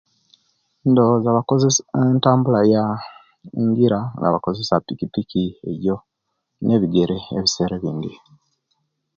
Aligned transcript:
Ndowoza 0.89 1.37
bakozesia 1.37 1.83
entambula 2.13 2.61
ya 2.73 2.83
ngira 3.67 3.99
nga 4.17 4.27
bakozesia 4.35 4.83
pikipiki 4.87 5.43
ejo 5.71 5.95
nebigere 6.65 7.17
ebisera 7.37 7.73
ebindi 7.77 8.11